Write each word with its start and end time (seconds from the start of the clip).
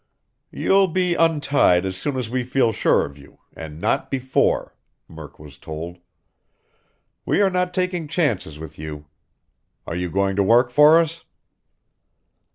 "You'll 0.51 0.87
be 0.87 1.13
untied 1.13 1.85
as 1.85 1.95
soon 1.95 2.15
as 2.17 2.27
we 2.27 2.43
feel 2.43 2.71
sure 2.71 3.05
of 3.05 3.19
you, 3.19 3.37
and 3.55 3.79
not 3.79 4.09
before," 4.09 4.73
Murk 5.07 5.37
was 5.37 5.59
told. 5.59 5.99
"We 7.23 7.39
are 7.39 7.51
not 7.51 7.71
taking 7.71 8.07
chances 8.07 8.57
with 8.57 8.79
you. 8.79 9.05
Are 9.85 9.95
you 9.95 10.09
going 10.09 10.35
to 10.37 10.43
work 10.43 10.71
for 10.71 10.97
us?" 10.99 11.25